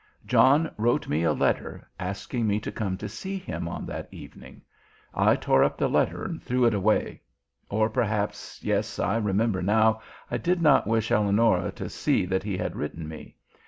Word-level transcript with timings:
"John 0.25 0.73
wrote 0.77 1.07
me 1.07 1.21
a 1.21 1.31
letter 1.31 1.87
asking 1.99 2.47
me 2.47 2.59
to 2.61 2.71
come 2.71 2.97
to 2.97 3.07
see 3.07 3.37
him 3.37 3.67
on 3.67 3.85
that 3.85 4.11
evening. 4.11 4.63
I 5.13 5.35
tore 5.35 5.63
up 5.63 5.77
the 5.77 5.87
letter 5.87 6.23
and 6.23 6.41
threw 6.41 6.65
it 6.65 6.73
away 6.73 7.21
or 7.69 7.87
perhaps, 7.87 8.59
yes, 8.63 8.97
I 8.97 9.17
remember 9.17 9.61
now, 9.61 10.01
I 10.31 10.37
did 10.39 10.59
not 10.59 10.87
wish 10.87 11.11
Eleonora 11.11 11.71
to 11.73 11.87
see 11.87 12.25
that 12.25 12.41
he 12.41 12.57
had 12.57 12.75
written 12.75 13.07
me. 13.07 13.35